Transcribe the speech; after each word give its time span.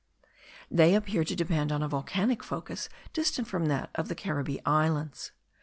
They 0.71 0.95
appear 0.95 1.23
to 1.23 1.35
depend 1.35 1.71
on 1.71 1.83
a 1.83 1.87
volcanic 1.87 2.43
focus 2.43 2.89
distant 3.13 3.47
from 3.47 3.67
that 3.67 3.91
of 3.93 4.07
the 4.07 4.15
Caribbee 4.15 4.57
Islands. 4.65 5.31